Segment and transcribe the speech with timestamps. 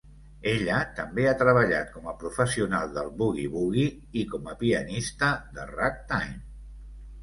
[0.51, 3.87] Ella també ha treballat com a professional del bugui-bugui
[4.23, 6.47] i com a pianista de ragtime.